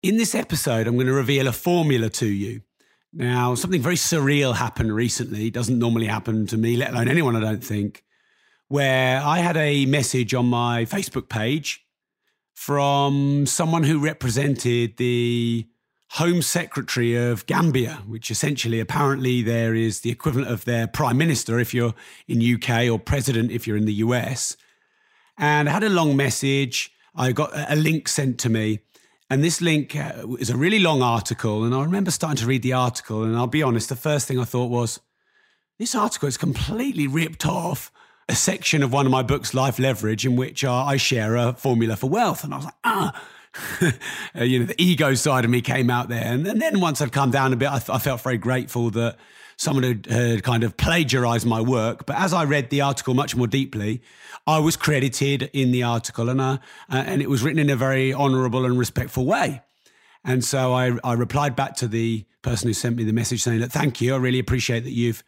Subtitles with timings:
[0.00, 2.62] In this episode, I'm going to reveal a formula to you.
[3.12, 5.50] Now, something very surreal happened recently.
[5.50, 8.04] Doesn't normally happen to me, let alone anyone, I don't think,
[8.68, 11.84] where I had a message on my Facebook page
[12.54, 15.66] from someone who represented the
[16.12, 21.58] Home Secretary of Gambia, which essentially, apparently, there is the equivalent of their Prime Minister
[21.58, 21.94] if you're
[22.28, 24.56] in UK or President if you're in the US.
[25.36, 26.92] And I had a long message.
[27.16, 28.78] I got a link sent to me
[29.30, 31.64] and this link uh, is a really long article.
[31.64, 33.24] And I remember starting to read the article.
[33.24, 35.00] And I'll be honest, the first thing I thought was,
[35.78, 37.92] this article is completely ripped off
[38.28, 41.52] a section of one of my books, Life Leverage, in which uh, I share a
[41.52, 42.42] formula for wealth.
[42.42, 43.24] And I was like, ah.
[44.36, 46.24] uh, you know, the ego side of me came out there.
[46.24, 48.90] And, and then once I'd come down a bit, I, th- I felt very grateful
[48.90, 49.16] that
[49.58, 52.06] someone had, had, kind of plagiarized my work.
[52.06, 54.00] But as I read the article much more deeply,
[54.46, 57.76] I was credited in the article and, uh, uh, and it was written in a
[57.76, 59.60] very honorable and respectful way.
[60.24, 63.60] And so I, I replied back to the person who sent me the message saying
[63.60, 64.14] that thank you.
[64.14, 65.22] I really appreciate that you've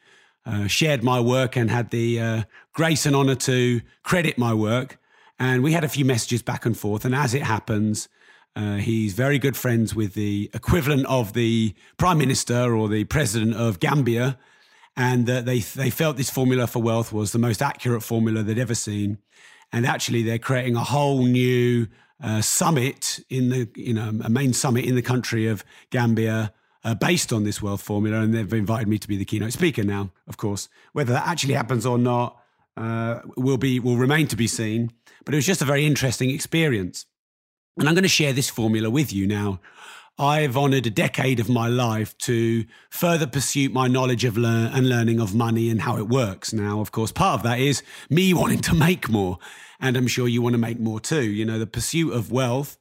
[0.46, 2.42] uh, shared my work and had the uh,
[2.72, 4.98] grace and honor to credit my work.
[5.38, 7.04] And we had a few messages back and forth.
[7.04, 8.08] And as it happens,
[8.56, 13.54] uh, he's very good friends with the equivalent of the prime minister or the president
[13.54, 14.38] of Gambia,
[14.96, 18.58] and uh, they they felt this formula for wealth was the most accurate formula they'd
[18.58, 19.18] ever seen.
[19.72, 21.86] And actually, they're creating a whole new
[22.22, 26.52] uh, summit in the you know a main summit in the country of Gambia.
[26.82, 29.84] Uh, based on this wealth formula, and they've invited me to be the keynote speaker
[29.84, 30.10] now.
[30.26, 32.40] Of course, whether that actually happens or not
[32.74, 34.90] uh, will be will remain to be seen.
[35.26, 37.04] But it was just a very interesting experience.
[37.80, 39.58] And I'm going to share this formula with you now.
[40.18, 44.86] I've honored a decade of my life to further pursue my knowledge of learn and
[44.86, 46.52] learning of money and how it works.
[46.52, 49.38] Now, of course, part of that is me wanting to make more.
[49.80, 51.22] And I'm sure you want to make more too.
[51.22, 52.76] You know, the pursuit of wealth.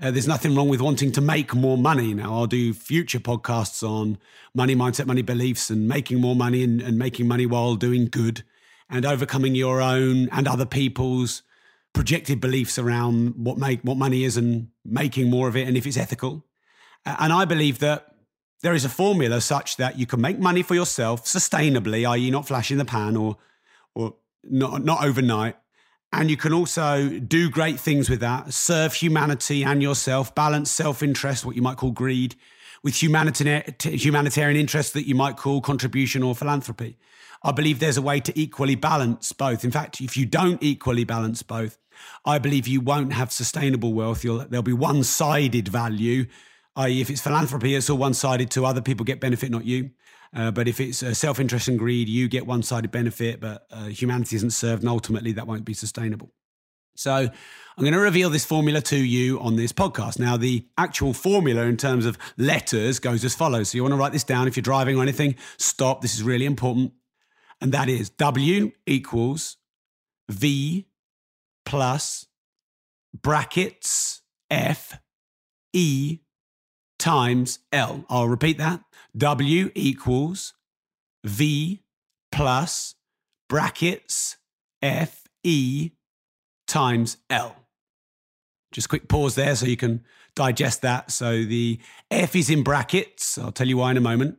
[0.00, 2.14] Uh, there's nothing wrong with wanting to make more money.
[2.14, 4.16] Now, I'll do future podcasts on
[4.54, 8.44] money mindset, money beliefs, and making more money and, and making money while doing good
[8.88, 11.42] and overcoming your own and other people's
[11.98, 15.84] projected beliefs around what make what money is and making more of it and if
[15.84, 16.44] it's ethical.
[17.04, 18.14] And I believe that
[18.62, 22.46] there is a formula such that you can make money for yourself sustainably, i.e., not
[22.46, 23.36] flash in the pan or
[23.96, 24.14] or
[24.44, 25.56] not not overnight.
[26.12, 31.02] And you can also do great things with that, serve humanity and yourself, balance self
[31.02, 32.36] interest, what you might call greed,
[32.84, 36.96] with humanitarian interest that you might call contribution or philanthropy.
[37.42, 39.64] I believe there's a way to equally balance both.
[39.64, 41.76] In fact, if you don't equally balance both,
[42.24, 44.24] I believe you won't have sustainable wealth.
[44.24, 46.26] You'll, there'll be one sided value,
[46.76, 49.90] i.e., if it's philanthropy, it's all one sided to other people get benefit, not you.
[50.34, 53.66] Uh, but if it's uh, self interest and greed, you get one sided benefit, but
[53.70, 56.30] uh, humanity isn't served, and ultimately that won't be sustainable.
[56.96, 57.30] So I'm
[57.84, 60.18] going to reveal this formula to you on this podcast.
[60.18, 63.70] Now, the actual formula in terms of letters goes as follows.
[63.70, 66.02] So you want to write this down if you're driving or anything, stop.
[66.02, 66.92] This is really important
[67.60, 69.56] and that is W equals
[70.28, 70.86] V
[71.68, 72.24] plus
[73.12, 74.98] brackets F
[75.74, 76.20] E
[76.98, 78.06] times L.
[78.08, 78.80] I'll repeat that.
[79.14, 80.54] W equals
[81.24, 81.82] V
[82.32, 82.94] plus
[83.50, 84.38] brackets
[84.80, 85.90] F E
[86.66, 87.54] times L.
[88.72, 90.04] Just quick pause there so you can
[90.34, 91.10] digest that.
[91.10, 91.80] So the
[92.10, 93.36] F is in brackets.
[93.36, 94.38] I'll tell you why in a moment.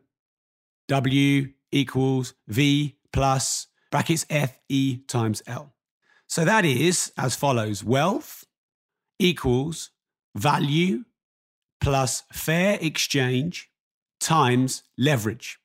[0.88, 5.76] W equals V plus brackets FE times L.
[6.30, 8.46] So that is as follows wealth
[9.20, 9.90] equals
[10.36, 11.04] value
[11.81, 13.70] plus fair exchange
[14.22, 15.60] times leverage.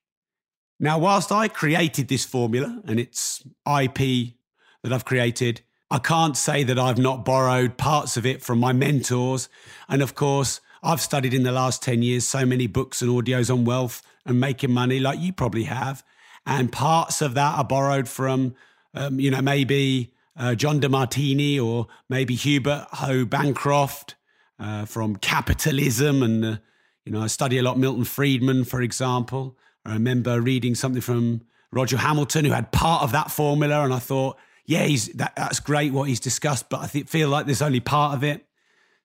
[0.81, 4.35] Now, whilst I created this formula and it's IP
[4.83, 8.73] that I've created, I can't say that I've not borrowed parts of it from my
[8.73, 9.49] mentors.
[9.89, 13.53] And of course, I've studied in the last 10 years so many books and audios
[13.53, 16.03] on wealth and making money, like you probably have
[16.47, 18.55] and parts of that are borrowed from,
[18.95, 24.17] um, you know, maybe uh, John Demartini or maybe Hubert Howe Bancroft
[24.59, 26.57] uh, from Capitalism, and uh,
[27.05, 29.59] you know, I study a lot Milton Friedman, for example.
[29.85, 33.99] I remember reading something from Roger Hamilton, who had part of that formula, and I
[33.99, 37.81] thought, yeah, he's that, that's great what he's discussed, but I feel like there's only
[37.81, 38.47] part of it.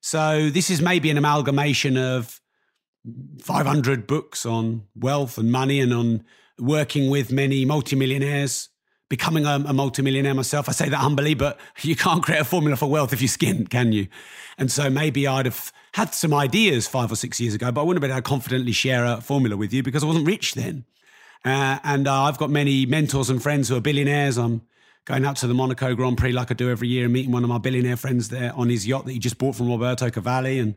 [0.00, 2.40] So this is maybe an amalgamation of
[3.42, 6.24] 500 books on wealth and money and on
[6.58, 8.69] working with many multimillionaires,
[9.10, 10.68] becoming a, a multimillionaire myself.
[10.68, 13.68] I say that humbly, but you can't create a formula for wealth if you're skinned,
[13.68, 14.08] can you?
[14.56, 17.84] And so maybe I'd have had some ideas five or six years ago, but I
[17.84, 20.54] wouldn't have been able to confidently share a formula with you because I wasn't rich
[20.54, 20.84] then.
[21.44, 24.38] Uh, and uh, I've got many mentors and friends who are billionaires.
[24.38, 24.62] I'm
[25.06, 27.42] going out to the Monaco Grand Prix like I do every year and meeting one
[27.42, 30.58] of my billionaire friends there on his yacht that he just bought from Roberto Cavalli.
[30.60, 30.76] And,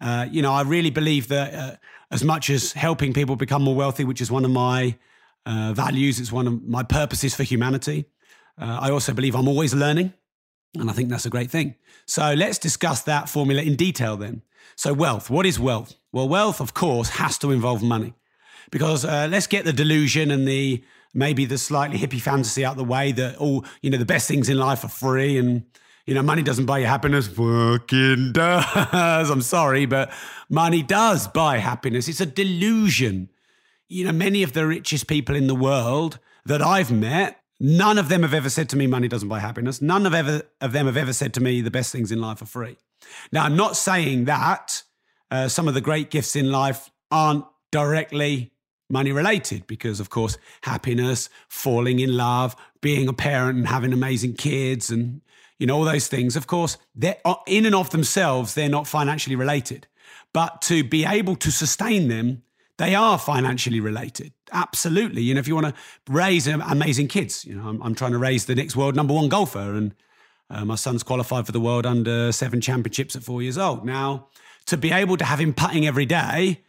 [0.00, 1.76] uh, you know, I really believe that uh,
[2.10, 4.96] as much as helping people become more wealthy, which is one of my
[5.46, 8.06] uh, values, it's one of my purposes for humanity,
[8.60, 10.12] uh, I also believe I'm always learning.
[10.78, 11.74] And I think that's a great thing.
[12.06, 14.42] So let's discuss that formula in detail then.
[14.76, 15.28] So, wealth.
[15.28, 15.94] What is wealth?
[16.12, 18.14] Well, wealth, of course, has to involve money
[18.70, 20.82] because uh, let's get the delusion and the
[21.12, 24.48] maybe the slightly hippie fantasy out the way that all you know the best things
[24.48, 25.64] in life are free and
[26.06, 30.10] you know money doesn't buy you happiness fucking does i'm sorry but
[30.48, 33.28] money does buy happiness it's a delusion
[33.90, 38.08] you know many of the richest people in the world that i've met none of
[38.08, 39.82] them have ever said to me money doesn't buy happiness.
[39.82, 42.40] None of ever of them have ever said to me the best things in life
[42.40, 42.78] are free.
[43.30, 44.82] Now i'm not saying that
[45.30, 48.52] uh, some of the great gifts in life aren't directly
[48.88, 54.34] money related because of course happiness falling in love being a parent and having amazing
[54.34, 55.20] kids and
[55.58, 58.88] you know all those things of course they're uh, in and of themselves they're not
[58.88, 59.86] financially related.
[60.32, 62.42] But to be able to sustain them
[62.80, 64.32] they are financially related.
[64.52, 65.22] Absolutely.
[65.22, 65.74] You know if you want to
[66.08, 69.28] raise amazing kids you know i'm, I'm trying to raise the next world number one
[69.28, 69.94] golfer and
[70.48, 73.84] uh, my son's qualified for the world under seven championships at four years old.
[73.84, 74.28] Now
[74.66, 76.62] to be able to have him putting every day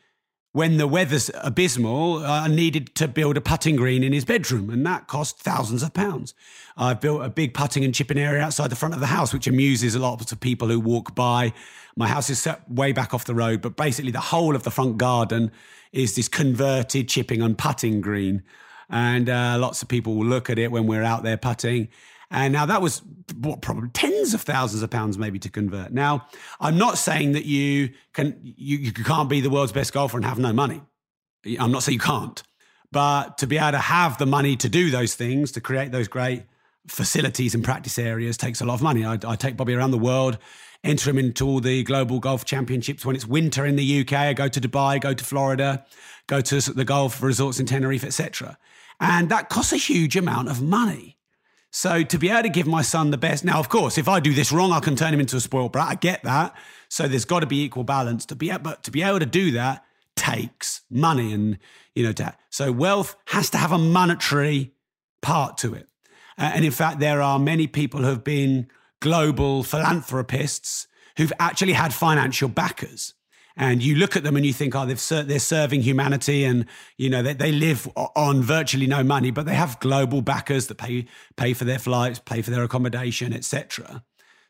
[0.53, 4.85] when the weather's abysmal, I needed to build a putting green in his bedroom, and
[4.85, 6.33] that cost thousands of pounds.
[6.75, 9.47] I've built a big putting and chipping area outside the front of the house, which
[9.47, 11.53] amuses a lot of people who walk by.
[11.95, 14.71] My house is set way back off the road, but basically the whole of the
[14.71, 15.51] front garden
[15.93, 18.43] is this converted chipping and putting green.
[18.89, 21.87] And uh, lots of people will look at it when we're out there putting
[22.31, 23.01] and now that was
[23.35, 25.91] what, probably tens of thousands of pounds maybe to convert.
[25.91, 26.27] Now,
[26.61, 30.25] I'm not saying that you can you, you can't be the world's best golfer and
[30.25, 30.81] have no money.
[31.59, 32.41] I'm not saying you can't,
[32.91, 36.07] but to be able to have the money to do those things, to create those
[36.07, 36.43] great
[36.87, 39.05] facilities and practice areas takes a lot of money.
[39.05, 40.37] I, I take Bobby around the world,
[40.85, 44.13] enter him into all the global golf championships when it's winter in the UK.
[44.13, 45.85] I go to Dubai, go to Florida,
[46.27, 48.57] go to the golf resorts in Tenerife, etc.
[49.01, 51.17] And that costs a huge amount of money.
[51.71, 54.19] So to be able to give my son the best, now of course, if I
[54.19, 55.87] do this wrong, I can turn him into a spoiled brat.
[55.87, 56.53] I get that.
[56.89, 58.25] So there's got to be equal balance.
[58.27, 59.85] To be but to be able to do that
[60.17, 61.57] takes money, and
[61.95, 64.73] you know, to, so wealth has to have a monetary
[65.21, 65.87] part to it.
[66.37, 68.67] Uh, and in fact, there are many people who have been
[68.99, 70.87] global philanthropists
[71.17, 73.13] who've actually had financial backers
[73.57, 76.65] and you look at them and you think, oh, they've ser- they're serving humanity, and
[76.97, 80.77] you know they, they live on virtually no money, but they have global backers that
[80.77, 84.03] pay pay for their flights, pay for their accommodation, etc.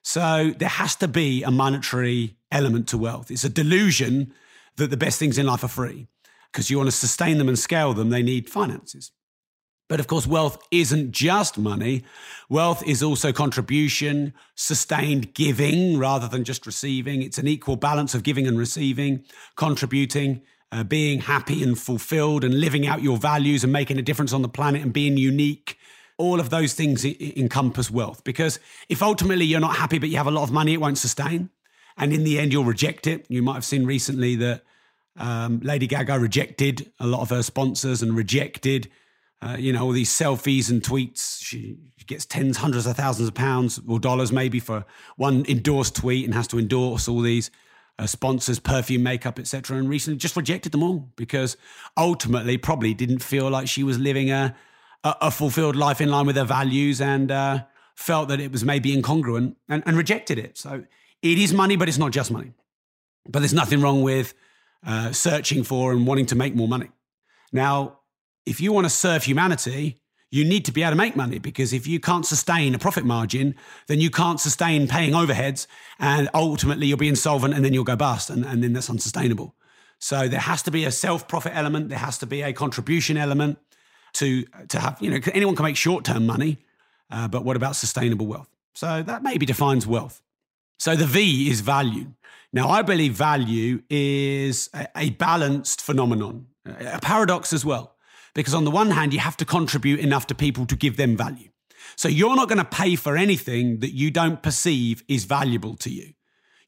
[0.04, 3.30] So there has to be a monetary element to wealth.
[3.30, 4.34] It's a delusion
[4.78, 6.08] that the best things in life are free
[6.52, 8.10] because you want to sustain them and scale them.
[8.10, 9.12] They need finances.
[9.92, 12.06] But of course, wealth isn't just money.
[12.48, 17.22] Wealth is also contribution, sustained giving rather than just receiving.
[17.22, 19.26] It's an equal balance of giving and receiving,
[19.58, 24.32] contributing, uh, being happy and fulfilled, and living out your values and making a difference
[24.32, 25.78] on the planet and being unique.
[26.18, 30.28] All of those things encompass wealth because if ultimately you're not happy but you have
[30.28, 31.50] a lot of money, it won't sustain.
[31.98, 33.26] And in the end, you'll reject it.
[33.28, 34.64] You might have seen recently that
[35.18, 38.90] um, Lady Gaga rejected a lot of her sponsors and rejected
[39.42, 41.42] uh, you know, all these selfies and tweets.
[41.42, 44.86] She gets tens, hundreds of thousands of pounds or dollars maybe for
[45.18, 47.50] one endorsed tweet and has to endorse all these
[47.98, 49.78] uh, sponsors, perfume, makeup, etc.
[49.78, 51.58] And recently just rejected them all because
[51.98, 54.56] ultimately probably didn't feel like she was living a,
[55.04, 57.64] a, a fulfilled life in line with her values and uh,
[57.96, 60.58] felt that it was maybe incongruent and, and, rejected it.
[60.58, 60.84] So
[61.22, 62.54] it is money, but it's not just money.
[63.28, 64.34] But there's nothing wrong with
[64.86, 66.90] uh, searching for and wanting to make more money.
[67.52, 68.00] Now,
[68.46, 71.74] if you want to serve humanity, you need to be able to make money because
[71.74, 73.54] if you can't sustain a profit margin,
[73.88, 75.68] then you can't sustain paying overheads
[76.00, 79.54] and ultimately you'll be insolvent and then you'll go bust and, and then that's unsustainable.
[80.00, 83.18] So there has to be a self profit element, there has to be a contribution
[83.18, 83.60] element
[84.14, 86.58] to, to have, you know, anyone can make short term money,
[87.12, 88.50] uh, but what about sustainable wealth?
[88.74, 90.22] So that maybe defines wealth.
[90.80, 92.14] So the V is value.
[92.54, 97.96] Now, I believe value is a, a balanced phenomenon, a paradox as well.
[98.34, 101.18] Because on the one hand, you have to contribute enough to people to give them
[101.18, 101.50] value.
[101.96, 105.90] So you're not going to pay for anything that you don't perceive is valuable to
[105.90, 106.14] you.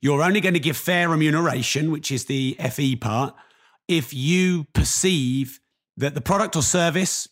[0.01, 3.33] You're only going to give fair remuneration, which is the FE part,
[3.87, 5.59] if you perceive
[5.95, 7.27] that the product or service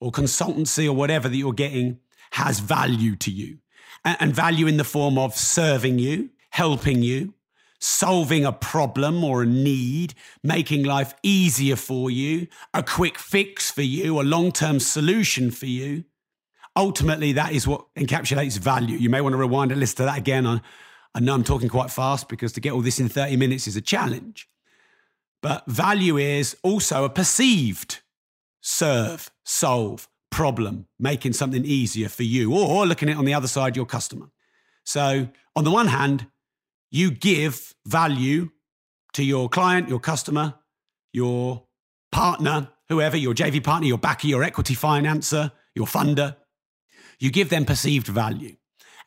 [0.00, 2.00] or consultancy or whatever that you're getting
[2.32, 3.58] has value to you.
[4.04, 7.34] And value in the form of serving you, helping you,
[7.82, 13.82] solving a problem or a need, making life easier for you, a quick fix for
[13.82, 16.04] you, a long term solution for you.
[16.76, 18.96] Ultimately, that is what encapsulates value.
[18.96, 20.46] You may want to rewind and listen to that again.
[20.46, 20.60] I,
[21.20, 23.82] know I'm talking quite fast because to get all this in 30 minutes is a
[23.82, 24.48] challenge.
[25.42, 28.00] But value is also a perceived
[28.60, 33.48] serve, solve, problem, making something easier for you, or looking at it on the other
[33.48, 34.30] side, your customer.
[34.84, 36.28] So, on the one hand,
[36.92, 38.50] you give value
[39.14, 40.54] to your client, your customer,
[41.12, 41.64] your
[42.12, 46.36] partner, whoever, your JV partner, your backer, your equity financer, your funder.
[47.18, 48.56] You give them perceived value.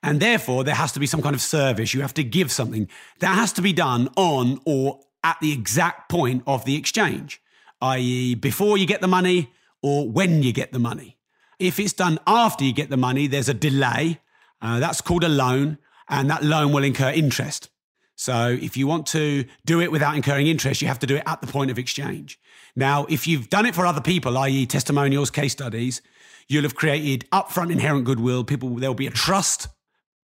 [0.02, 1.94] And therefore, there has to be some kind of service.
[1.94, 2.90] You have to give something
[3.20, 7.40] that has to be done on or at the exact point of the exchange,
[7.82, 9.52] i.e., before you get the money
[9.84, 11.18] or when you get the money.
[11.60, 14.22] If it's done after you get the money, there's a delay.
[14.60, 15.78] Uh, that's called a loan,
[16.10, 17.70] and that loan will incur interest.
[18.16, 21.24] So if you want to do it without incurring interest, you have to do it
[21.26, 22.40] at the point of exchange.
[22.76, 26.02] Now, if you've done it for other people, i.e., testimonials, case studies,
[26.48, 28.44] you'll have created upfront inherent goodwill.
[28.44, 29.68] People, there will be a trust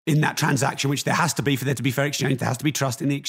[0.07, 2.39] in that transaction, which there has to be for there to be fair exchange.
[2.39, 3.23] There has to be trust in the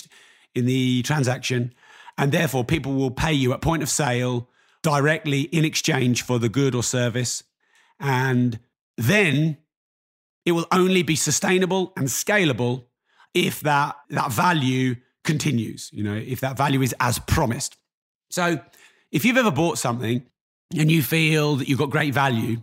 [0.54, 1.73] in the transaction,
[2.19, 4.49] and therefore people will pay you at point of sale
[4.83, 7.42] directly in exchange for the good or service,
[7.99, 8.59] and
[8.97, 9.59] then
[10.45, 12.85] it will only be sustainable and scalable
[13.35, 17.77] if that that value continues, you know, if that value is as promised.
[18.31, 18.61] So,
[19.11, 20.25] if you've ever bought something
[20.77, 22.62] and you feel that you've got great value,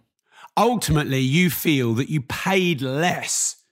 [0.57, 3.63] ultimately you feel that you paid less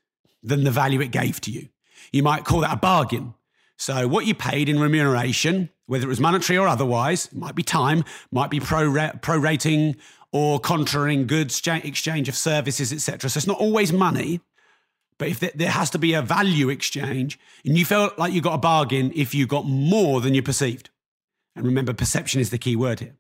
[0.44, 1.70] than the value it gave to you.
[2.12, 3.34] You might call that a bargain.
[3.78, 8.04] So, what you paid in remuneration, whether it was monetary or otherwise, might be time,
[8.32, 9.96] might be prorating
[10.32, 13.30] or contraring goods, exchange of services, etc.
[13.30, 14.42] So, it's not always money.
[15.18, 18.54] But if there has to be a value exchange, and you felt like you got
[18.54, 20.90] a bargain if you got more than you perceived.
[21.56, 23.16] And remember, perception is the key word here.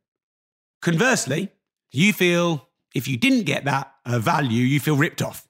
[0.81, 1.51] Conversely,
[1.91, 5.47] you feel if you didn't get that value, you feel ripped off.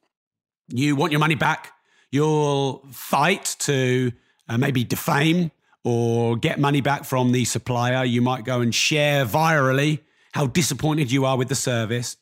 [0.70, 1.74] You want your money back.
[2.12, 4.14] You'll fight to
[4.48, 5.52] uh, maybe defame
[5.84, 8.06] or get money back from the supplier.
[8.06, 10.00] You might go and share virally
[10.34, 12.16] how disappointed you are with the service.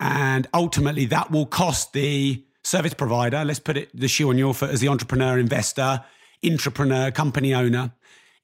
[0.00, 4.52] And ultimately, that will cost the service provider, let's put it the shoe on your
[4.52, 6.04] foot as the entrepreneur, investor,
[6.42, 7.92] intrapreneur, company owner,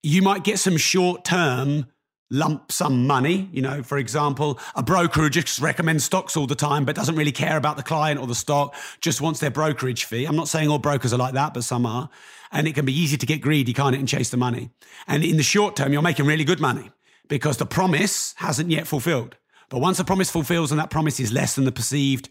[0.02, 1.86] you might get some short term
[2.30, 3.48] lump sum money.
[3.52, 7.16] You know, for example, a broker who just recommends stocks all the time but doesn't
[7.16, 10.24] really care about the client or the stock, just wants their brokerage fee.
[10.24, 12.08] I'm not saying all brokers are like that, but some are.
[12.50, 14.70] And it can be easy to get greedy, can't it, and chase the money.
[15.06, 16.90] And in the short term, you're making really good money
[17.28, 19.36] because the promise hasn't yet fulfilled.
[19.68, 22.28] But once the promise fulfills and that promise is less than the perceived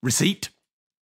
[0.00, 0.50] receipt,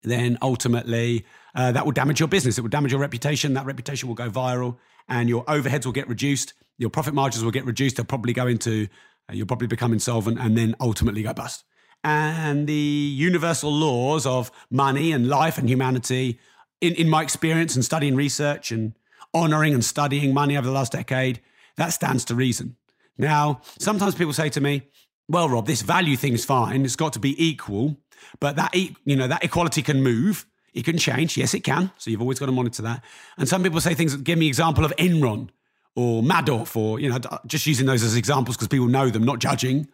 [0.02, 2.58] then ultimately uh, that will damage your business.
[2.58, 3.54] It will damage your reputation.
[3.54, 4.76] That reputation will go viral
[5.08, 6.54] and your overheads will get reduced.
[6.78, 7.96] Your profit margins will get reduced.
[7.96, 8.88] They'll probably go into,
[9.28, 11.64] uh, you'll probably become insolvent and then ultimately go bust.
[12.02, 16.38] And the universal laws of money and life and humanity,
[16.80, 18.94] in, in my experience and studying research and
[19.34, 21.40] honoring and studying money over the last decade,
[21.76, 22.76] that stands to reason.
[23.18, 24.82] Now, sometimes people say to me,
[25.28, 26.84] well, Rob, this value thing's fine.
[26.84, 27.98] It's got to be equal.
[28.38, 30.46] But that you know that equality can move.
[30.72, 31.36] It can change.
[31.36, 31.90] Yes, it can.
[31.98, 33.02] So you've always got to monitor that.
[33.36, 34.14] And some people say things.
[34.16, 35.48] Give me example of Enron
[35.96, 39.38] or Madoff, or you know, just using those as examples because people know them, not
[39.38, 39.88] judging.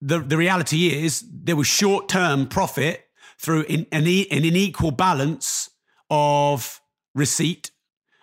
[0.00, 3.06] The the reality is there was short term profit
[3.38, 5.70] through an, an, unequal balance
[6.10, 6.80] of
[7.14, 7.70] receipt,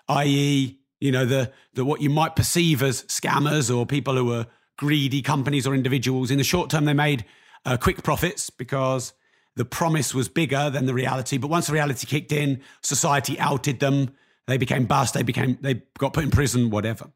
[0.07, 4.47] i.e., you know, the the what you might perceive as scammers or people who were
[4.77, 6.31] greedy companies or individuals.
[6.31, 7.25] In the short term, they made
[7.65, 9.13] uh, quick profits because
[9.55, 11.37] the promise was bigger than the reality.
[11.37, 14.11] But once the reality kicked in, society outed them.
[14.47, 15.13] They became bust.
[15.13, 17.11] They became they got put in prison, whatever.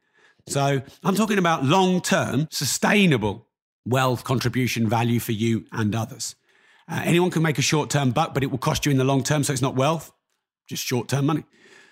[0.47, 3.47] So I'm talking about long term, sustainable
[3.85, 6.35] wealth contribution value for you and others.
[6.87, 9.03] Uh, anyone can make a short term buck, but it will cost you in the
[9.03, 9.43] long term.
[9.43, 10.11] So it's not wealth,
[10.67, 11.45] just short term money.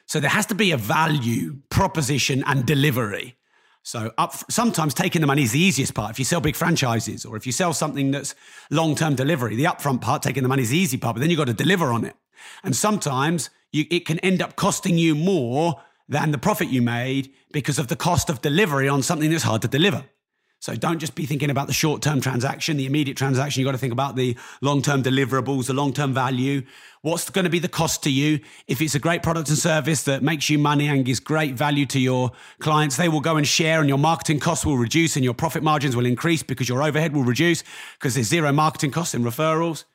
[0.05, 3.37] So there has to be a value proposition and delivery
[3.83, 6.11] so up, sometimes taking the money is the easiest part.
[6.11, 8.35] If you sell big franchises or if you sell something that's
[8.69, 11.39] long-term delivery, the upfront part, taking the money is the easy part, but then you've
[11.39, 12.15] got to deliver on it.
[12.63, 17.33] And sometimes you, it can end up costing you more than the profit you made
[17.51, 20.03] because of the cost of delivery on something that's hard to deliver.
[20.61, 23.59] So don't just be thinking about the short term transaction, the immediate transaction.
[23.59, 26.61] You've got to think about the long term deliverables, the long term value.
[27.01, 28.39] What's going to be the cost to you?
[28.67, 31.87] If it's a great product and service that makes you money and gives great value
[31.87, 35.25] to your clients, they will go and share and your marketing costs will reduce and
[35.25, 37.63] your profit margins will increase because your overhead will reduce
[37.97, 39.85] because there's zero marketing costs in referrals.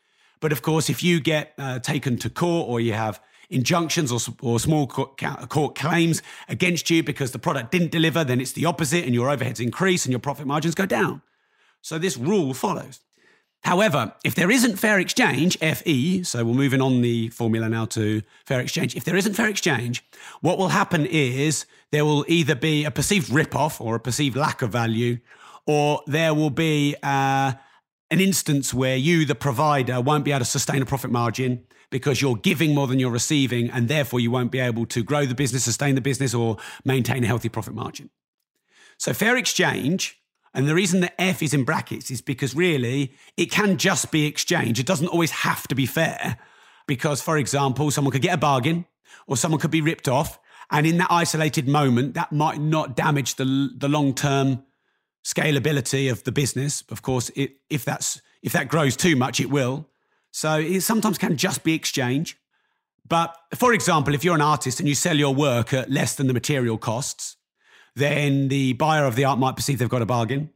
[0.41, 4.19] But of course, if you get uh, taken to court or you have injunctions or,
[4.43, 9.05] or small court, claims against you because the product didn't deliver, then it's the opposite
[9.05, 11.23] and your overheads increase and your profit margins go down.
[11.83, 13.01] So this rule follows.
[13.63, 18.23] However, if there isn't fair exchange, FE, so we're moving on the formula now to
[18.45, 18.95] fair exchange.
[18.95, 20.05] If there isn't fair exchange,
[20.41, 24.63] what will happen is there will either be a perceived rip-off or a perceived lack
[24.63, 25.19] of value,
[25.67, 27.55] or there will be uh,
[28.11, 32.21] an instance where you, the provider, won't be able to sustain a profit margin because
[32.21, 35.35] you're giving more than you're receiving, and therefore you won't be able to grow the
[35.35, 38.11] business, sustain the business, or maintain a healthy profit margin.
[38.99, 40.19] So, fair exchange,
[40.55, 44.27] and the reason that F is in brackets is because really it can just be
[44.27, 44.81] exchange.
[44.81, 46.39] It doesn't always have to be fair,
[46.87, 48.87] because, for example, someone could get a bargain
[49.27, 50.39] or someone could be ripped off.
[50.71, 54.65] And in that isolated moment, that might not damage the, the long term
[55.25, 56.83] scalability of the business.
[56.89, 59.89] Of course, it, if that's if that grows too much, it will.
[60.37, 62.37] So it sometimes can just be exchange.
[63.09, 66.27] But for example, if you're an artist and you sell your work at less than
[66.27, 67.37] the material costs,
[67.95, 70.51] then the buyer of the art might perceive they've got a bargain.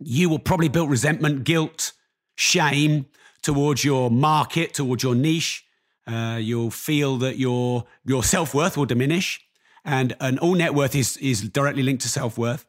[0.00, 1.92] You will probably build resentment, guilt,
[2.34, 3.06] shame
[3.42, 5.64] towards your market, towards your niche.
[6.04, 9.40] Uh, you'll feel that your your self worth will diminish,
[9.84, 12.66] and and all net worth is is directly linked to self worth.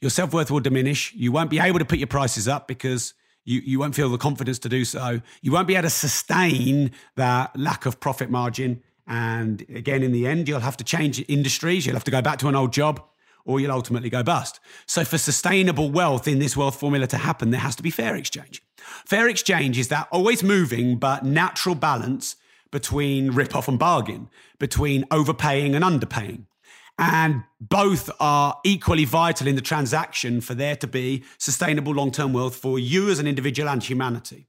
[0.00, 1.12] Your self worth will diminish.
[1.14, 3.12] You won't be able to put your prices up because
[3.46, 5.22] you, you won't feel the confidence to do so.
[5.40, 8.82] You won't be able to sustain that lack of profit margin.
[9.06, 11.86] And again, in the end, you'll have to change industries.
[11.86, 13.02] You'll have to go back to an old job
[13.44, 14.58] or you'll ultimately go bust.
[14.86, 18.16] So, for sustainable wealth in this wealth formula to happen, there has to be fair
[18.16, 18.62] exchange.
[18.76, 22.34] Fair exchange is that always moving but natural balance
[22.72, 26.46] between rip off and bargain, between overpaying and underpaying.
[26.98, 32.56] And both are equally vital in the transaction for there to be sustainable long-term wealth
[32.56, 34.48] for you as an individual and humanity.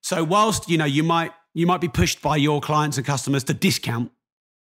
[0.00, 3.44] So whilst, you know, you might you might be pushed by your clients and customers
[3.44, 4.10] to discount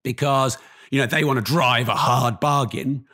[0.03, 0.57] because,
[0.89, 3.05] you know, they want to drive a hard bargain,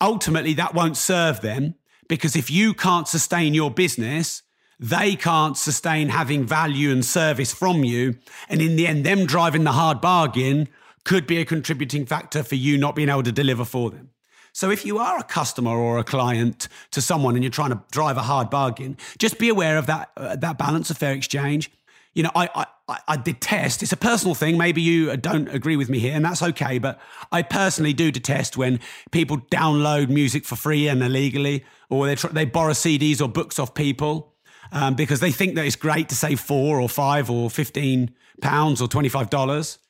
[0.00, 1.74] ultimately that won't serve them
[2.06, 4.42] because if you can't sustain your business,
[4.78, 8.18] they can't sustain having value and service from you.
[8.48, 10.68] And in the end, them driving the hard bargain
[11.04, 14.10] could be a contributing factor for you not being able to deliver for them.
[14.52, 17.82] So if you are a customer or a client to someone and you're trying to
[17.90, 21.70] drive a hard bargain, just be aware of that uh, that balance of fair exchange.
[22.14, 22.48] You know, I,
[22.88, 23.82] I I detest.
[23.82, 24.56] It's a personal thing.
[24.56, 26.78] Maybe you don't agree with me here, and that's okay.
[26.78, 27.00] But
[27.32, 28.78] I personally do detest when
[29.10, 33.74] people download music for free and illegally, or they they borrow CDs or books off
[33.74, 34.34] people
[34.70, 38.80] um, because they think that it's great to save four or five or fifteen pounds
[38.80, 39.80] or twenty five dollars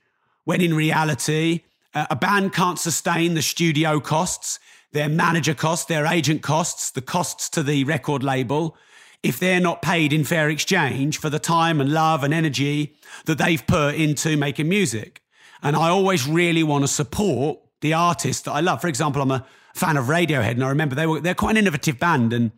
[0.45, 1.63] when in reality,
[1.95, 4.59] uh, a band can't sustain the studio costs,
[4.93, 8.77] their manager costs, their agent costs, the costs to the record label,
[9.23, 13.39] if they're not paid in fair exchange for the time and love and energy that
[13.39, 15.23] they've put into making music.
[15.63, 18.83] And I always really want to support the artists that I love.
[18.83, 21.57] For example, I'm a fan of Radiohead, and I remember they were they're quite an
[21.57, 22.53] innovative band, and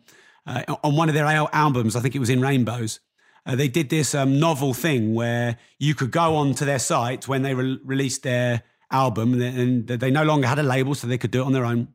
[0.45, 2.99] uh, on one of their albums, I think it was in Rainbows,
[3.47, 7.41] uh, they did this um, novel thing where you could go onto their site when
[7.43, 11.31] they re- released their album, and they no longer had a label, so they could
[11.31, 11.87] do it on their own.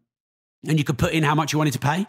[0.67, 2.07] And you could put in how much you wanted to pay.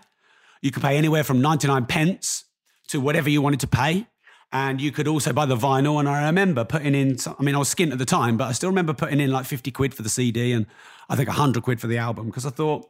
[0.62, 2.46] You could pay anywhere from 99 pence
[2.88, 4.08] to whatever you wanted to pay.
[4.54, 6.00] And you could also buy the vinyl.
[6.00, 8.52] And I remember putting in, I mean, I was skint at the time, but I
[8.52, 10.68] still remember putting in like 50 quid for the CD and
[11.10, 12.88] I think 100 quid for the album because I thought,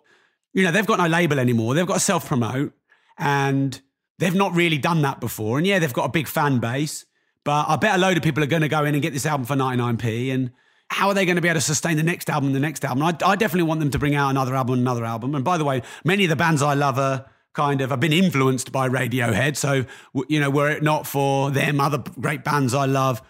[0.52, 1.74] you know, they've got no label anymore.
[1.74, 2.74] They've got to self promote.
[3.18, 3.82] And
[4.20, 5.58] They've not really done that before.
[5.58, 7.06] And yeah, they've got a big fan base,
[7.44, 9.26] but I bet a load of people are going to go in and get this
[9.26, 10.34] album for 99p.
[10.34, 10.52] And
[10.90, 13.04] how are they going to be able to sustain the next album, the next album?
[13.04, 15.36] I, I definitely want them to bring out another album, another album.
[15.36, 18.14] And by the way, many of the bands I love are kind of, I've been
[18.14, 19.58] influenced by Radiohead.
[19.58, 19.86] So,
[20.28, 23.22] you know, were it not for them, other great bands I love,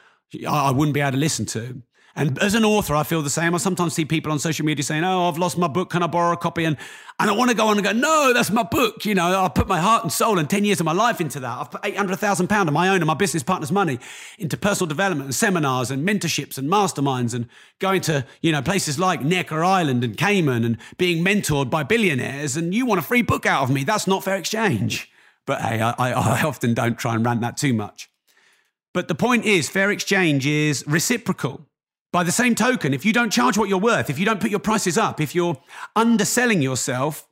[0.48, 1.82] I wouldn't be able to listen to.
[2.15, 3.56] And as an author, I feel the same.
[3.56, 5.89] I sometimes see people on social media saying, Oh, I've lost my book.
[5.89, 6.63] Can I borrow a copy?
[6.63, 6.78] And,
[7.19, 9.04] and I want to go on and go, No, that's my book.
[9.04, 11.39] You know, I put my heart and soul and 10 years of my life into
[11.39, 11.58] that.
[11.58, 13.97] I've put £800,000 of my own and my business partner's money
[14.38, 17.47] into personal development and seminars and mentorships and masterminds and
[17.80, 22.56] going to, you know, places like Necker Island and Cayman and being mentored by billionaires.
[22.56, 23.84] And you want a free book out of me.
[23.84, 25.10] That's not fair exchange.
[25.47, 28.10] But hey, I, I, I often don't try and rant that too much.
[28.93, 31.67] But the point is, fair exchange is reciprocal.
[32.13, 34.52] By the same token, if you don't charge what you're worth, if you don't put
[34.52, 35.58] your prices up, if you're
[35.95, 37.28] underselling yourself,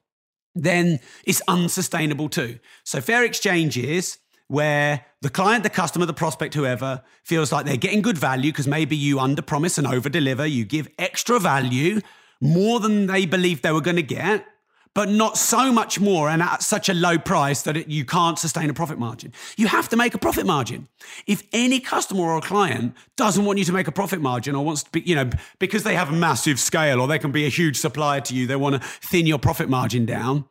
[0.56, 2.58] then it's unsustainable too.
[2.84, 4.18] So fair exchange is
[4.48, 8.68] where the client, the customer, the prospect, whoever feels like they're getting good value because
[8.68, 12.02] maybe you under promise and over deliver, you give extra value,
[12.42, 14.48] more than they believed they were going to get,
[14.94, 18.38] but not so much more and at such a low price that it, you can't
[18.38, 19.32] sustain a profit margin.
[19.56, 20.88] You have to make a profit margin.
[21.28, 24.84] If any customer or client doesn't want you to make a profit margin or wants
[24.84, 27.50] to be, you know, because they have a massive scale or they can be a
[27.50, 30.46] huge supplier to you, they want to thin your profit margin down,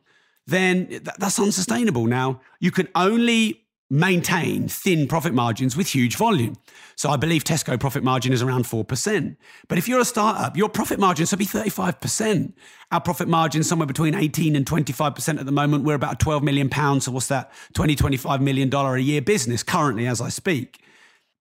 [0.47, 2.07] then that's unsustainable.
[2.07, 3.60] Now, you can only
[3.91, 6.55] maintain thin profit margins with huge volume.
[6.95, 9.35] So I believe Tesco profit margin is around 4%.
[9.67, 12.53] But if you're a startup, your profit margin should be 35%.
[12.93, 15.83] Our profit margin somewhere between 18 and 25% at the moment.
[15.83, 17.03] We're about 12 million pounds.
[17.03, 17.51] So what's that?
[17.73, 20.81] 20, 25 million dollar a year business currently as I speak.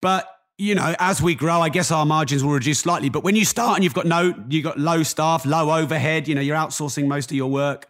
[0.03, 3.09] But you know, as we grow, I guess our margins will reduce slightly.
[3.09, 6.35] But when you start and you've got no, you've got low staff, low overhead, you
[6.35, 7.87] know, you're outsourcing most of your work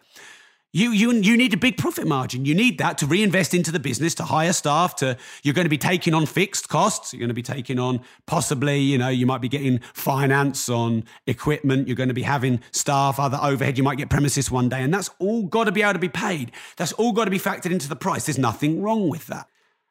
[0.72, 2.44] you, you, you need a big profit margin.
[2.44, 5.70] You need that to reinvest into the business, to hire staff, to you're going to
[5.70, 7.12] be taking on fixed costs.
[7.12, 11.04] You're going to be taking on possibly, you know, you might be getting finance on
[11.26, 11.88] equipment.
[11.88, 13.78] You're going to be having staff, other overhead.
[13.78, 14.82] You might get premises one day.
[14.82, 16.52] And that's all got to be able to be paid.
[16.76, 18.26] That's all got to be factored into the price.
[18.26, 19.48] There's nothing wrong with that.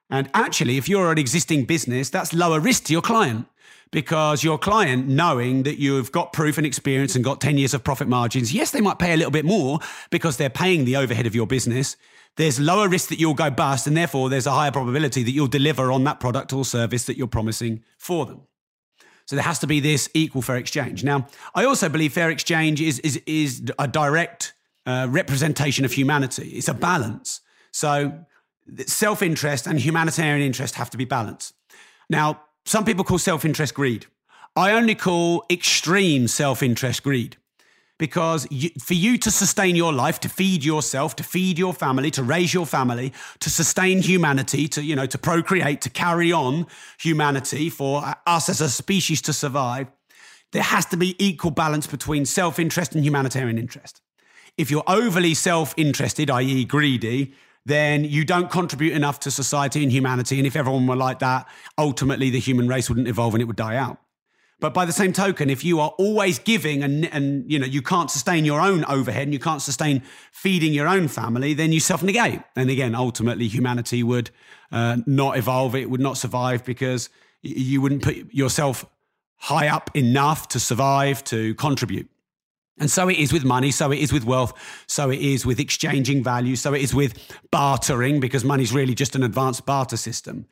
[0.09, 3.47] And actually, if you're an existing business, that's lower risk to your client
[3.91, 7.83] because your client, knowing that you've got proof and experience and got 10 years of
[7.83, 11.25] profit margins, yes, they might pay a little bit more because they're paying the overhead
[11.25, 11.97] of your business.
[12.35, 15.47] There's lower risk that you'll go bust, and therefore there's a higher probability that you'll
[15.47, 18.41] deliver on that product or service that you're promising for them.
[19.25, 21.03] So there has to be this equal fair exchange.
[21.03, 24.53] Now, I also believe fair exchange is, is, is a direct
[24.85, 26.49] uh, representation of humanity.
[26.49, 27.41] It's a balance.
[27.71, 28.25] So
[28.85, 31.53] self interest and humanitarian interest have to be balanced.
[32.09, 34.05] Now, some people call self interest greed.
[34.55, 37.37] I only call extreme self interest greed
[37.99, 42.09] because you, for you to sustain your life, to feed yourself, to feed your family,
[42.11, 46.65] to raise your family, to sustain humanity, to you know, to procreate, to carry on
[46.99, 49.87] humanity for uh, us as a species to survive,
[50.51, 54.01] there has to be equal balance between self-interest and humanitarian interest.
[54.57, 57.33] If you're overly self-interested, i.e., greedy,
[57.65, 60.37] then you don't contribute enough to society and humanity.
[60.37, 63.55] And if everyone were like that, ultimately the human race wouldn't evolve and it would
[63.55, 63.99] die out.
[64.59, 67.81] But by the same token, if you are always giving and, and you know you
[67.81, 71.79] can't sustain your own overhead and you can't sustain feeding your own family, then you
[71.79, 72.41] self-negate.
[72.57, 74.31] And again, ultimately, humanity would
[74.71, 75.75] uh, not evolve.
[75.75, 77.09] It would not survive because
[77.41, 78.85] you wouldn't put yourself
[79.37, 82.09] high up enough to survive to contribute.
[82.79, 84.53] And so it is with money, so it is with wealth,
[84.87, 87.13] so it is with exchanging value, so it is with
[87.51, 90.45] bartering, because money's really just an advanced barter system.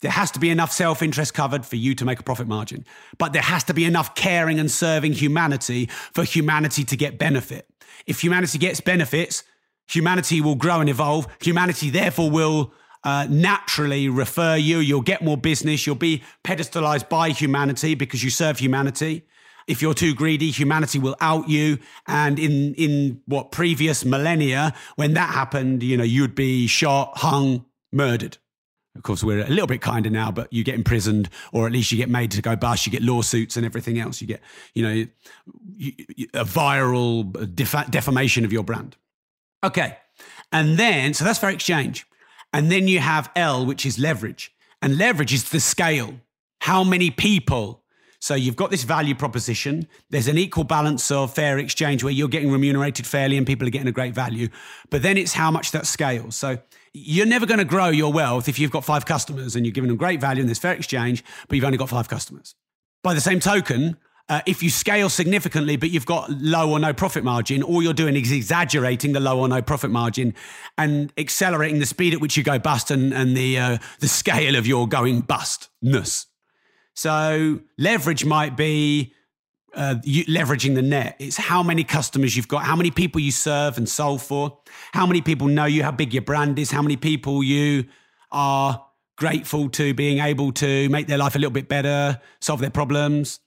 [0.00, 2.84] There has to be enough self interest covered for you to make a profit margin,
[3.18, 7.66] but there has to be enough caring and serving humanity for humanity to get benefit.
[8.06, 9.44] If humanity gets benefits,
[9.88, 11.26] humanity will grow and evolve.
[11.42, 12.72] Humanity, therefore, will
[13.04, 14.78] uh, naturally refer you.
[14.78, 15.86] You'll get more business.
[15.86, 19.26] You'll be pedestalized by humanity because you serve humanity.
[19.70, 21.78] If you're too greedy, humanity will out you.
[22.08, 27.64] And in in what previous millennia, when that happened, you know, you'd be shot, hung,
[27.92, 28.38] murdered.
[28.96, 31.92] Of course, we're a little bit kinder now, but you get imprisoned, or at least
[31.92, 32.84] you get made to go bust.
[32.84, 34.20] You get lawsuits and everything else.
[34.20, 34.40] You get,
[34.74, 35.06] you know,
[36.34, 38.96] a viral uh, def- defamation of your brand.
[39.62, 39.96] Okay,
[40.50, 42.08] and then so that's fair exchange,
[42.52, 44.52] and then you have L, which is leverage,
[44.82, 46.14] and leverage is the scale.
[46.62, 47.84] How many people
[48.20, 49.88] so you've got this value proposition.
[50.10, 53.70] There's an equal balance of fair exchange where you're getting remunerated fairly and people are
[53.70, 54.48] getting a great value.
[54.90, 56.36] But then it's how much that scales.
[56.36, 56.58] So
[56.92, 59.88] you're never going to grow your wealth if you've got five customers and you're giving
[59.88, 62.54] them great value and there's fair exchange, but you've only got five customers.
[63.02, 63.96] By the same token,
[64.28, 67.94] uh, if you scale significantly, but you've got low or no profit margin, all you're
[67.94, 70.34] doing is exaggerating the low or no profit margin
[70.76, 74.56] and accelerating the speed at which you go bust and, and the, uh, the scale
[74.56, 76.26] of your going bustness.
[76.94, 79.14] So leverage might be
[79.74, 81.16] uh, you, leveraging the net.
[81.18, 84.58] It's how many customers you've got, how many people you serve and solve for,
[84.92, 87.84] how many people know you, how big your brand is, how many people you
[88.32, 88.84] are
[89.16, 93.40] grateful to being able to make their life a little bit better, solve their problems.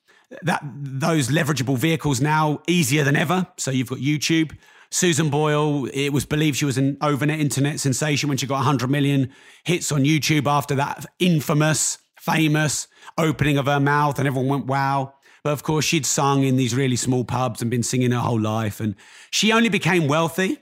[0.43, 3.47] That those leverageable vehicles now easier than ever.
[3.57, 4.55] So you've got YouTube.
[4.89, 8.89] Susan Boyle, it was believed she was an overnight internet sensation when she got 100
[8.89, 9.31] million
[9.63, 15.13] hits on YouTube after that infamous famous opening of her mouth, and everyone went, wow.
[15.43, 18.39] But of course, she'd sung in these really small pubs and been singing her whole
[18.39, 18.79] life.
[18.79, 18.95] And
[19.29, 20.59] she only became wealthy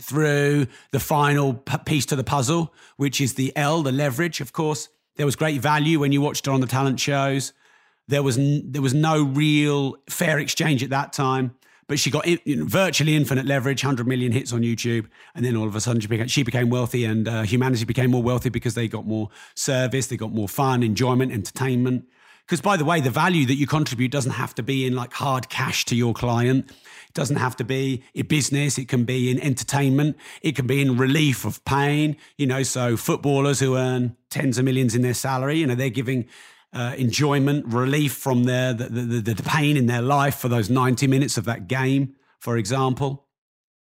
[0.00, 4.40] through the final piece to the puzzle, which is the L, the leverage.
[4.40, 7.52] Of course, there was great value when you watched her on the talent shows.
[8.08, 11.54] There was, n- there was no real fair exchange at that time.
[11.88, 15.06] But she got in, know, virtually infinite leverage, 100 million hits on YouTube.
[15.34, 18.10] And then all of a sudden she became, she became wealthy and uh, humanity became
[18.10, 22.06] more wealthy because they got more service, they got more fun, enjoyment, entertainment.
[22.46, 25.12] Because by the way, the value that you contribute doesn't have to be in like
[25.12, 26.70] hard cash to your client.
[26.70, 28.78] It doesn't have to be in business.
[28.78, 30.16] It can be in entertainment.
[30.42, 32.16] It can be in relief of pain.
[32.36, 35.90] You know, so footballers who earn tens of millions in their salary, you know, they're
[35.90, 36.26] giving
[36.72, 41.06] uh, enjoyment, relief from their the, the, the pain in their life for those 90
[41.06, 43.24] minutes of that game, for example.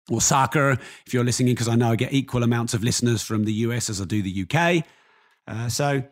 [0.09, 3.43] Or soccer, if you're listening, because I know I get equal amounts of listeners from
[3.43, 4.85] the US as I do the UK.
[5.47, 6.03] Uh, so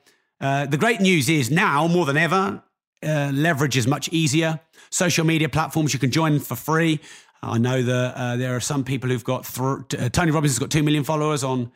[0.42, 2.64] uh, the great news is now more than ever,
[3.04, 4.60] uh, leverage is much easier.
[4.90, 7.00] Social media platforms you can join for free.
[7.42, 10.60] I know that uh, there are some people who've got th- uh, Tony Robbins has
[10.60, 11.72] got two million followers on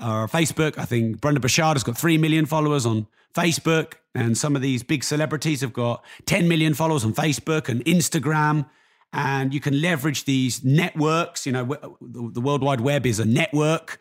[0.00, 0.78] Facebook.
[0.78, 4.82] I think Brendon Burchard has got three million followers on Facebook, and some of these
[4.82, 8.66] big celebrities have got 10 million followers on Facebook and Instagram.
[9.12, 11.46] And you can leverage these networks.
[11.46, 11.64] You know,
[12.00, 14.00] the World Wide Web is a network,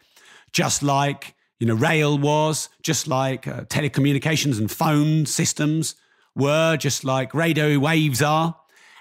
[0.52, 5.95] just like you know rail was, just like uh, telecommunications and phone systems
[6.36, 8.56] were, just like radio waves are.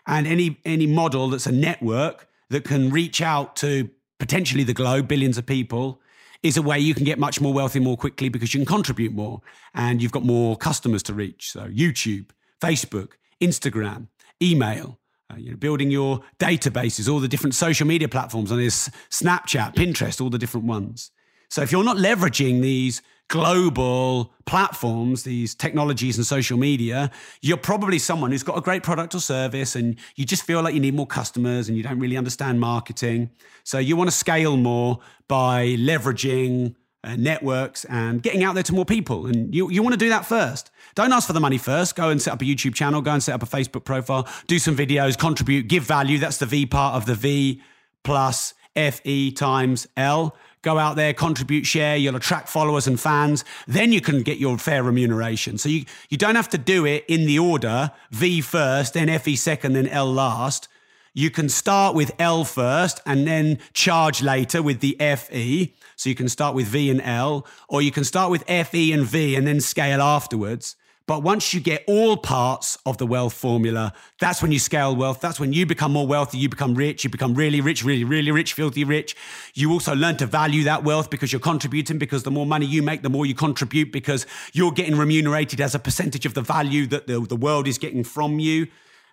[0.06, 5.08] And any any model that's a network that can reach out to potentially the globe,
[5.08, 6.00] billions of people,
[6.42, 9.12] is a way you can get much more wealthy more quickly because you can contribute
[9.12, 9.40] more
[9.74, 11.50] and you've got more customers to reach.
[11.50, 14.08] So YouTube, Facebook, Instagram,
[14.42, 14.98] email,
[15.30, 19.74] uh, you know, building your databases, all the different social media platforms and there's Snapchat,
[19.74, 21.10] Pinterest, all the different ones.
[21.48, 27.10] So if you're not leveraging these global platforms, these technologies and social media,
[27.42, 30.74] you're probably someone who's got a great product or service and you just feel like
[30.74, 33.30] you need more customers and you don't really understand marketing.
[33.64, 38.74] So you want to scale more by leveraging uh, networks and getting out there to
[38.74, 39.26] more people.
[39.26, 40.70] And you, you want to do that first.
[40.94, 41.96] Don't ask for the money first.
[41.96, 44.58] Go and set up a YouTube channel, go and set up a Facebook profile, do
[44.58, 46.18] some videos, contribute, give value.
[46.18, 47.62] That's the V part of the V
[48.04, 53.44] plus FE times L go out there, contribute, share, you'll attract followers and fans.
[53.66, 55.58] Then you can get your fair remuneration.
[55.58, 59.36] So you, you don't have to do it in the order V first, then FE
[59.36, 60.68] second, then L last.
[61.14, 65.74] You can start with L first and then charge later with the FE.
[65.96, 69.04] So you can start with V and L, or you can start with FE and
[69.04, 70.76] V and then scale afterwards.
[71.08, 75.22] But once you get all parts of the wealth formula, that's when you scale wealth.
[75.22, 76.36] That's when you become more wealthy.
[76.36, 77.02] You become rich.
[77.02, 79.16] You become really rich, really, really rich, filthy rich.
[79.54, 82.82] You also learn to value that wealth because you're contributing, because the more money you
[82.82, 86.86] make, the more you contribute, because you're getting remunerated as a percentage of the value
[86.88, 88.66] that the, the world is getting from you.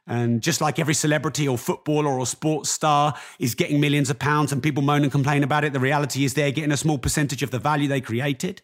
[0.06, 4.52] And just like every celebrity or footballer or sports star is getting millions of pounds
[4.52, 7.42] and people moan and complain about it, the reality is they're getting a small percentage
[7.42, 8.62] of the value they created.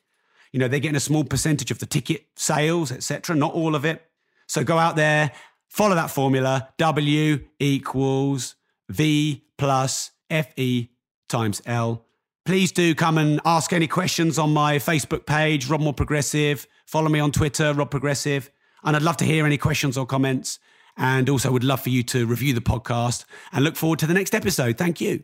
[0.51, 3.35] You know, they're getting a small percentage of the ticket sales, etc.
[3.35, 4.05] Not all of it.
[4.47, 5.31] So go out there,
[5.69, 6.69] follow that formula.
[6.77, 8.55] W equals
[8.89, 10.89] V plus FE
[11.29, 12.05] times L.
[12.45, 16.67] Please do come and ask any questions on my Facebook page, Rob Moore Progressive.
[16.85, 18.49] Follow me on Twitter, Rob Progressive.
[18.83, 20.59] And I'd love to hear any questions or comments.
[20.97, 24.13] And also would love for you to review the podcast and look forward to the
[24.13, 24.77] next episode.
[24.77, 25.23] Thank you.